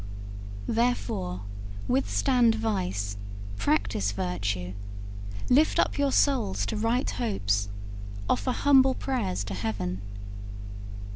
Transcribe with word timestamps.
Therefore, 0.67 1.41
withstand 1.87 2.55
vice, 2.55 3.17
practise 3.57 4.13
virtue, 4.13 4.73
lift 5.47 5.77
up 5.77 5.99
your 5.99 6.11
souls 6.11 6.65
to 6.65 6.75
right 6.75 7.07
hopes, 7.07 7.69
offer 8.27 8.51
humble 8.51 8.95
prayers 8.95 9.43
to 9.43 9.53
Heaven. 9.53 10.01